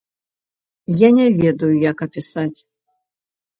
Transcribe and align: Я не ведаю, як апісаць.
Я 1.01 1.09
не 1.17 1.27
ведаю, 1.43 1.71
як 1.91 1.97
апісаць. 2.09 2.59